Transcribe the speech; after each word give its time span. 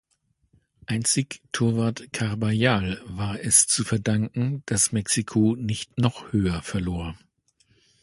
Einzig 0.87 1.43
Torwart 1.51 2.11
Carbajal 2.11 2.99
war 3.05 3.39
es 3.39 3.67
zu 3.67 3.83
verdanken, 3.83 4.63
dass 4.65 4.91
Mexiko 4.93 5.55
nicht 5.55 5.95
noch 5.99 6.33
höher 6.33 6.63
verlor. 6.63 7.15